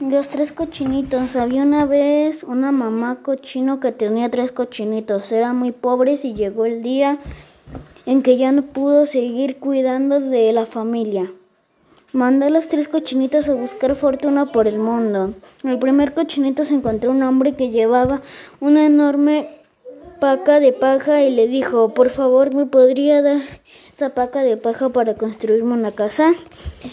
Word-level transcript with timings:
Los 0.00 0.28
tres 0.28 0.52
cochinitos. 0.52 1.36
Había 1.36 1.62
una 1.62 1.86
vez 1.86 2.44
una 2.44 2.70
mamá 2.70 3.22
cochino 3.22 3.80
que 3.80 3.92
tenía 3.92 4.30
tres 4.30 4.52
cochinitos. 4.52 5.32
Eran 5.32 5.56
muy 5.56 5.72
pobres 5.72 6.26
y 6.26 6.34
llegó 6.34 6.66
el 6.66 6.82
día 6.82 7.18
en 8.04 8.20
que 8.20 8.36
ya 8.36 8.52
no 8.52 8.60
pudo 8.60 9.06
seguir 9.06 9.56
cuidando 9.56 10.20
de 10.20 10.52
la 10.52 10.66
familia. 10.66 11.32
Mandó 12.12 12.44
a 12.44 12.50
los 12.50 12.68
tres 12.68 12.88
cochinitos 12.88 13.48
a 13.48 13.54
buscar 13.54 13.96
fortuna 13.96 14.44
por 14.44 14.66
el 14.66 14.78
mundo. 14.78 15.32
El 15.64 15.78
primer 15.78 16.12
cochinito 16.12 16.64
se 16.64 16.74
encontró 16.74 17.10
un 17.10 17.22
hombre 17.22 17.54
que 17.54 17.70
llevaba 17.70 18.20
una 18.60 18.84
enorme 18.84 19.48
paca 20.18 20.60
de 20.60 20.72
paja 20.72 21.22
y 21.22 21.30
le 21.30 21.46
dijo, 21.48 21.94
por 21.94 22.10
favor, 22.10 22.54
¿me 22.54 22.66
podría 22.66 23.22
dar 23.22 23.40
esa 23.92 24.10
paca 24.10 24.42
de 24.42 24.56
paja 24.56 24.88
para 24.88 25.14
construirme 25.14 25.72
una 25.72 25.92
casa? 25.92 26.32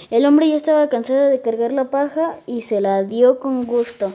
El 0.09 0.25
hombre 0.25 0.49
ya 0.49 0.55
estaba 0.55 0.89
cansado 0.89 1.29
de 1.29 1.41
cargar 1.41 1.73
la 1.73 1.89
paja 1.89 2.37
y 2.45 2.61
se 2.61 2.81
la 2.81 3.04
dio 3.04 3.39
con 3.39 3.65
gusto. 3.65 4.14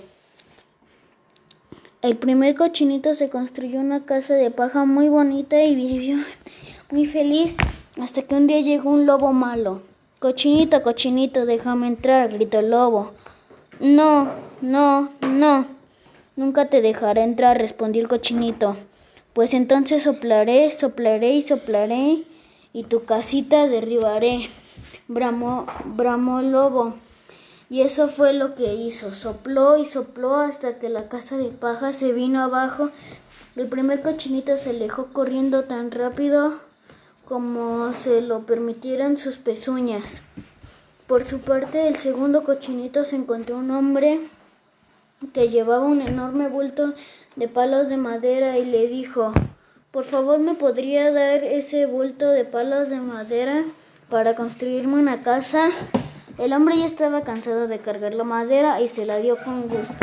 El 2.01 2.17
primer 2.17 2.55
cochinito 2.55 3.15
se 3.15 3.29
construyó 3.29 3.81
una 3.81 4.05
casa 4.05 4.35
de 4.35 4.51
paja 4.51 4.85
muy 4.85 5.09
bonita 5.09 5.63
y 5.63 5.75
vivió 5.75 6.19
muy 6.91 7.07
feliz 7.07 7.57
hasta 8.01 8.23
que 8.23 8.35
un 8.35 8.47
día 8.47 8.61
llegó 8.61 8.91
un 8.91 9.07
lobo 9.07 9.33
malo. 9.33 9.83
Cochinito, 10.21 10.83
cochinito, 10.83 11.47
déjame 11.47 11.89
entrar, 11.89 12.33
gritó 12.33 12.61
el 12.61 12.71
lobo. 12.71 13.13
No, 13.81 14.31
no, 14.61 15.11
no. 15.23 15.67
Nunca 16.37 16.67
te 16.67 16.83
dejaré 16.83 17.23
entrar, 17.23 17.59
respondió 17.59 18.03
el 18.03 18.09
cochinito. 18.09 18.77
Pues 19.39 19.55
entonces 19.55 20.03
soplaré, 20.03 20.69
soplaré 20.73 21.35
y 21.35 21.43
soplaré 21.43 22.25
y 22.73 22.83
tu 22.83 23.05
casita 23.05 23.69
derribaré. 23.69 24.41
Bramó, 25.07 25.65
bramó 25.85 26.41
el 26.41 26.51
lobo. 26.51 26.95
Y 27.71 27.83
eso 27.83 28.09
fue 28.09 28.33
lo 28.33 28.57
que 28.57 28.75
hizo. 28.75 29.15
Sopló 29.15 29.77
y 29.79 29.85
sopló 29.85 30.35
hasta 30.35 30.81
que 30.81 30.89
la 30.89 31.09
casa 31.09 31.37
de 31.37 31.51
paja 31.51 31.93
se 31.93 32.11
vino 32.11 32.43
abajo. 32.43 32.91
El 33.55 33.69
primer 33.69 34.03
cochinito 34.03 34.57
se 34.57 34.71
alejó 34.71 35.13
corriendo 35.13 35.63
tan 35.63 35.93
rápido 35.93 36.59
como 37.25 37.93
se 37.93 38.23
lo 38.23 38.45
permitieran 38.45 39.19
sus 39.19 39.39
pezuñas. 39.39 40.21
Por 41.07 41.25
su 41.25 41.39
parte, 41.39 41.87
el 41.87 41.95
segundo 41.95 42.43
cochinito 42.43 43.05
se 43.05 43.15
encontró 43.15 43.59
un 43.59 43.71
hombre 43.71 44.19
que 45.33 45.49
llevaba 45.49 45.85
un 45.85 46.01
enorme 46.01 46.49
bulto 46.49 46.95
de 47.37 47.49
palos 47.49 47.89
de 47.89 47.97
madera 47.97 48.59
y 48.59 48.65
le 48.65 48.87
dijo, 48.89 49.33
por 49.91 50.05
favor 50.05 50.39
me 50.39 50.55
podría 50.55 51.13
dar 51.13 51.43
ese 51.45 51.87
bulto 51.87 52.29
de 52.29 52.45
palos 52.45 52.89
de 52.89 53.01
madera 53.01 53.65
para 54.09 54.35
construirme 54.35 54.95
una 54.95 55.23
casa. 55.23 55.71
El 56.39 56.53
hombre 56.53 56.77
ya 56.79 56.87
estaba 56.87 57.23
cansado 57.23 57.67
de 57.67 57.79
cargar 57.79 58.15
la 58.15 58.25
madera 58.25 58.81
y 58.81 58.89
se 58.89 59.07
la 59.07 59.19
dio 59.19 59.37
con 59.45 59.69
gusto. 59.69 59.95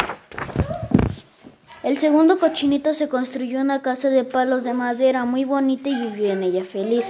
El 1.82 1.98
segundo 1.98 2.40
cochinito 2.40 2.94
se 2.94 3.08
construyó 3.08 3.62
una 3.62 3.82
casa 3.82 4.10
de 4.10 4.24
palos 4.24 4.64
de 4.64 4.74
madera 4.74 5.24
muy 5.24 5.46
bonita 5.46 5.88
y 5.88 5.96
vivió 5.96 6.32
en 6.32 6.44
ella 6.44 6.66
feliz, 6.66 7.06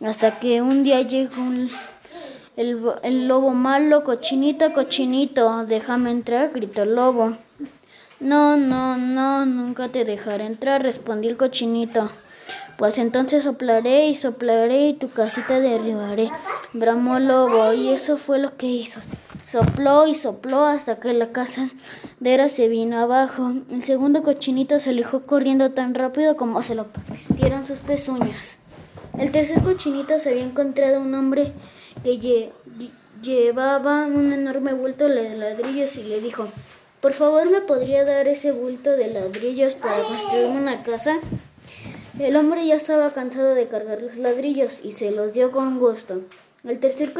hasta 0.00 0.38
que 0.38 0.62
un 0.62 0.84
día 0.84 1.02
llegó 1.02 1.42
el, 2.56 2.80
el 3.02 3.28
lobo 3.28 3.50
malo, 3.50 4.04
cochinito, 4.04 4.72
cochinito, 4.72 5.66
déjame 5.66 6.12
entrar, 6.12 6.52
gritó 6.52 6.84
el 6.84 6.94
lobo. 6.94 7.36
No, 8.20 8.58
no, 8.58 8.98
no, 8.98 9.46
nunca 9.46 9.88
te 9.88 10.04
dejaré 10.04 10.44
entrar, 10.44 10.82
respondió 10.82 11.30
el 11.30 11.38
cochinito. 11.38 12.10
Pues 12.76 12.98
entonces 12.98 13.44
soplaré 13.44 14.08
y 14.08 14.14
soplaré 14.14 14.88
y 14.88 14.94
tu 14.94 15.08
casita 15.08 15.58
derribaré. 15.58 16.30
Bramó 16.74 17.16
el 17.16 17.28
lobo 17.28 17.72
y 17.72 17.88
eso 17.88 18.18
fue 18.18 18.38
lo 18.38 18.58
que 18.58 18.66
hizo. 18.66 19.00
Sopló 19.46 20.06
y 20.06 20.14
sopló 20.14 20.66
hasta 20.66 21.00
que 21.00 21.14
la 21.14 21.32
casadera 21.32 22.50
se 22.50 22.68
vino 22.68 22.98
abajo. 22.98 23.52
El 23.70 23.82
segundo 23.84 24.22
cochinito 24.22 24.78
se 24.80 24.90
alejó 24.90 25.22
corriendo 25.22 25.72
tan 25.72 25.94
rápido 25.94 26.36
como 26.36 26.60
se 26.60 26.74
lo 26.74 26.88
dieron 27.30 27.64
sus 27.64 27.80
pezuñas. 27.80 28.58
El 29.18 29.30
tercer 29.30 29.62
cochinito 29.62 30.18
se 30.18 30.28
había 30.28 30.44
encontrado 30.44 31.00
un 31.00 31.14
hombre 31.14 31.52
que 32.04 32.50
llevaba 33.22 34.04
un 34.04 34.32
enorme 34.32 34.74
bulto 34.74 35.08
de 35.08 35.36
ladrillos 35.36 35.96
y 35.96 36.02
le 36.02 36.20
dijo 36.20 36.48
por 37.00 37.12
favor, 37.14 37.48
¿me 37.50 37.62
podría 37.62 38.04
dar 38.04 38.28
ese 38.28 38.52
bulto 38.52 38.90
de 38.90 39.08
ladrillos 39.08 39.74
para 39.74 40.02
construir 40.02 40.46
una 40.46 40.82
casa? 40.82 41.18
El 42.18 42.36
hombre 42.36 42.66
ya 42.66 42.74
estaba 42.74 43.14
cansado 43.14 43.54
de 43.54 43.68
cargar 43.68 44.02
los 44.02 44.16
ladrillos 44.16 44.80
y 44.84 44.92
se 44.92 45.10
los 45.10 45.32
dio 45.32 45.50
con 45.50 45.78
gusto. 45.78 46.20
El 46.62 46.78
tercer 46.78 47.14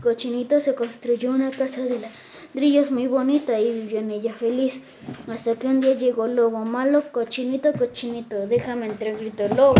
cochinito 0.00 0.60
se 0.60 0.76
construyó 0.76 1.30
una 1.30 1.50
casa 1.50 1.82
de 1.82 1.98
ladrillos 1.98 2.92
muy 2.92 3.08
bonita 3.08 3.58
y 3.58 3.72
vivió 3.72 3.98
en 3.98 4.12
ella 4.12 4.32
feliz. 4.32 4.80
Hasta 5.26 5.56
que 5.56 5.66
un 5.66 5.80
día 5.80 5.94
llegó 5.94 6.28
lobo 6.28 6.64
malo, 6.64 7.02
cochinito, 7.10 7.72
cochinito, 7.72 8.46
déjame 8.46 8.86
entrar, 8.86 9.16
gritó 9.16 9.48
lobo. 9.48 9.74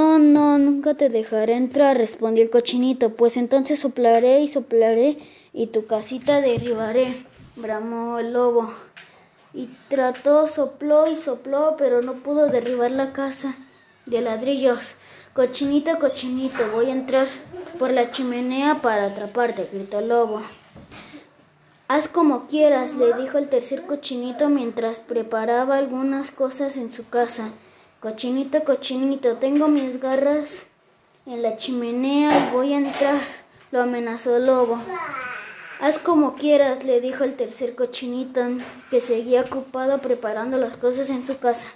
No, 0.00 0.18
no, 0.18 0.56
nunca 0.56 0.94
te 0.94 1.10
dejaré 1.10 1.56
entrar, 1.56 1.98
respondió 1.98 2.42
el 2.42 2.48
cochinito, 2.48 3.10
pues 3.10 3.36
entonces 3.36 3.80
soplaré 3.80 4.40
y 4.40 4.48
soplaré 4.48 5.18
y 5.52 5.66
tu 5.66 5.84
casita 5.84 6.40
derribaré, 6.40 7.12
bramó 7.56 8.18
el 8.18 8.32
lobo. 8.32 8.72
Y 9.52 9.68
trató, 9.88 10.46
sopló 10.46 11.06
y 11.06 11.16
sopló, 11.16 11.74
pero 11.76 12.00
no 12.00 12.14
pudo 12.14 12.46
derribar 12.46 12.92
la 12.92 13.12
casa 13.12 13.54
de 14.06 14.22
ladrillos. 14.22 14.94
Cochinito, 15.34 15.98
cochinito, 15.98 16.70
voy 16.72 16.86
a 16.86 16.92
entrar 16.92 17.28
por 17.78 17.90
la 17.90 18.10
chimenea 18.10 18.80
para 18.80 19.04
atraparte, 19.04 19.68
gritó 19.70 19.98
el 19.98 20.08
lobo. 20.08 20.40
Haz 21.88 22.08
como 22.08 22.46
quieras, 22.46 22.94
le 22.94 23.12
dijo 23.20 23.36
el 23.36 23.50
tercer 23.50 23.82
cochinito 23.82 24.48
mientras 24.48 24.98
preparaba 24.98 25.76
algunas 25.76 26.30
cosas 26.30 26.78
en 26.78 26.90
su 26.90 27.06
casa. 27.06 27.52
Cochinito, 28.00 28.64
cochinito, 28.64 29.36
tengo 29.36 29.68
mis 29.68 30.00
garras 30.00 30.64
en 31.26 31.42
la 31.42 31.58
chimenea 31.58 32.48
y 32.48 32.50
voy 32.50 32.72
a 32.72 32.78
entrar, 32.78 33.20
lo 33.72 33.82
amenazó 33.82 34.38
el 34.38 34.46
lobo. 34.46 34.78
Haz 35.80 35.98
como 35.98 36.34
quieras, 36.34 36.82
le 36.82 37.02
dijo 37.02 37.24
el 37.24 37.36
tercer 37.36 37.74
cochinito, 37.74 38.40
que 38.90 39.00
seguía 39.00 39.42
ocupado 39.42 39.98
preparando 39.98 40.56
las 40.56 40.78
cosas 40.78 41.10
en 41.10 41.26
su 41.26 41.36
casa. 41.36 41.66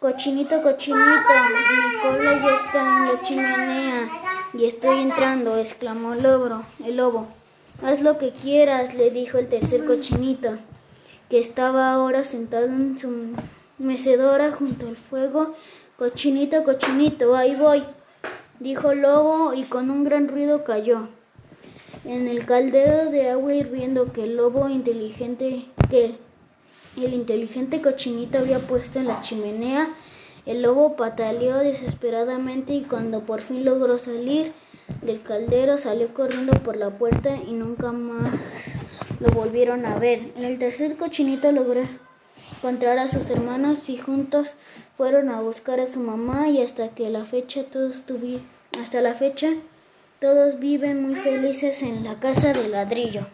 Cochinito, 0.00 0.60
cochinito, 0.60 1.04
mi 1.04 2.00
cola 2.02 2.32
ya 2.42 2.56
está 2.56 2.80
en 2.80 3.14
la 3.14 3.22
chimenea 3.22 4.08
y 4.54 4.64
estoy 4.64 5.02
entrando, 5.02 5.56
exclamó 5.56 6.14
el 6.14 6.24
lobo. 6.24 6.62
El 6.84 6.96
lobo. 6.96 7.28
Haz 7.80 8.02
lo 8.02 8.18
que 8.18 8.32
quieras, 8.32 8.94
le 8.94 9.10
dijo 9.10 9.38
el 9.38 9.48
tercer 9.48 9.86
cochinito, 9.86 10.58
que 11.30 11.38
estaba 11.38 11.92
ahora 11.92 12.24
sentado 12.24 12.66
en 12.66 12.98
su 12.98 13.36
mecedora 13.78 14.52
junto 14.52 14.86
al 14.86 14.96
fuego. 14.96 15.54
Cochinito, 15.98 16.64
cochinito, 16.64 17.36
ahí 17.36 17.54
voy, 17.54 17.84
dijo 18.60 18.90
el 18.90 19.02
lobo 19.02 19.54
y 19.54 19.62
con 19.62 19.90
un 19.90 20.04
gran 20.04 20.28
ruido 20.28 20.64
cayó. 20.64 21.08
En 22.04 22.28
el 22.28 22.44
caldero 22.44 23.10
de 23.10 23.30
agua 23.30 23.54
hirviendo 23.54 24.12
que 24.12 24.24
el 24.24 24.36
lobo 24.36 24.68
inteligente, 24.68 25.64
que 25.88 26.16
el 26.96 27.14
inteligente 27.14 27.80
cochinito 27.80 28.38
había 28.38 28.58
puesto 28.58 28.98
en 28.98 29.08
la 29.08 29.20
chimenea, 29.20 29.88
el 30.46 30.60
lobo 30.60 30.96
pataleó 30.96 31.58
desesperadamente 31.58 32.74
y 32.74 32.82
cuando 32.82 33.20
por 33.20 33.40
fin 33.40 33.64
logró 33.64 33.96
salir 33.96 34.52
del 35.00 35.22
caldero 35.22 35.78
salió 35.78 36.12
corriendo 36.12 36.52
por 36.62 36.76
la 36.76 36.90
puerta 36.90 37.36
y 37.36 37.52
nunca 37.52 37.92
más 37.92 38.30
lo 39.20 39.28
volvieron 39.28 39.86
a 39.86 39.98
ver. 39.98 40.32
El 40.36 40.58
tercer 40.58 40.96
cochinito 40.96 41.50
logró 41.52 41.80
encontrar 42.64 42.98
a 42.98 43.08
sus 43.08 43.28
hermanos 43.28 43.90
y 43.90 43.98
juntos 43.98 44.52
fueron 44.94 45.28
a 45.28 45.42
buscar 45.42 45.80
a 45.80 45.86
su 45.86 46.00
mamá 46.00 46.48
y 46.48 46.62
hasta 46.62 46.88
que 46.88 47.10
la 47.10 47.26
fecha 47.26 47.64
todos 47.64 48.04
hasta 48.80 49.02
la 49.02 49.12
fecha 49.12 49.50
todos 50.18 50.58
viven 50.58 51.02
muy 51.02 51.14
felices 51.14 51.82
en 51.82 52.04
la 52.04 52.18
casa 52.20 52.54
de 52.54 52.68
ladrillo. 52.68 53.26